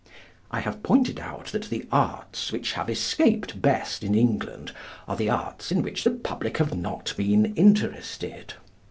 [0.49, 4.71] I have pointed out that the arts which have escaped best in England
[5.07, 8.55] are the arts in which the public have not been interested.